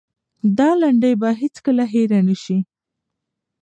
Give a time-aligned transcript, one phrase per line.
[0.57, 2.57] دا لنډۍ به هېڅکله هېره نه سي.